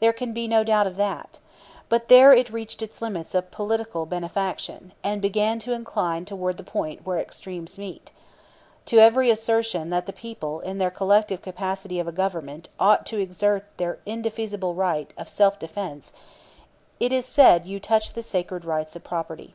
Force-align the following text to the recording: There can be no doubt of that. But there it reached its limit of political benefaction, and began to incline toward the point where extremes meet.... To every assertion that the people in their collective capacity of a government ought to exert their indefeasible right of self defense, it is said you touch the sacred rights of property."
There 0.00 0.12
can 0.12 0.34
be 0.34 0.46
no 0.48 0.64
doubt 0.64 0.86
of 0.86 0.96
that. 0.96 1.38
But 1.88 2.08
there 2.08 2.34
it 2.34 2.52
reached 2.52 2.82
its 2.82 3.00
limit 3.00 3.34
of 3.34 3.50
political 3.50 4.04
benefaction, 4.04 4.92
and 5.02 5.22
began 5.22 5.58
to 5.60 5.72
incline 5.72 6.26
toward 6.26 6.58
the 6.58 6.62
point 6.62 7.06
where 7.06 7.18
extremes 7.18 7.78
meet.... 7.78 8.12
To 8.84 8.98
every 8.98 9.30
assertion 9.30 9.88
that 9.88 10.04
the 10.04 10.12
people 10.12 10.60
in 10.60 10.76
their 10.76 10.90
collective 10.90 11.40
capacity 11.40 11.98
of 11.98 12.06
a 12.06 12.12
government 12.12 12.68
ought 12.78 13.06
to 13.06 13.18
exert 13.18 13.64
their 13.78 13.98
indefeasible 14.04 14.74
right 14.74 15.10
of 15.16 15.30
self 15.30 15.58
defense, 15.58 16.12
it 17.00 17.10
is 17.10 17.24
said 17.24 17.64
you 17.64 17.80
touch 17.80 18.12
the 18.12 18.22
sacred 18.22 18.66
rights 18.66 18.94
of 18.94 19.04
property." 19.04 19.54